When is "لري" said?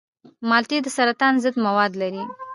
2.01-2.23